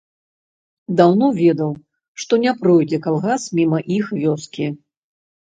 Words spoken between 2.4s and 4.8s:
не пройдзе калгас міма іх вёскі.